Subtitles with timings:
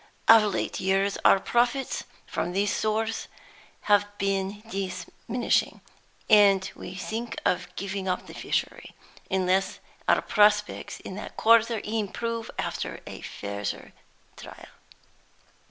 [0.27, 3.27] Of late years our profits from this source
[3.81, 5.79] have been diminishing;
[6.27, 8.95] and we think of giving up the fishery,
[9.29, 9.77] unless
[10.07, 13.93] our prospects in that quarter improve after a further
[14.35, 14.69] trial.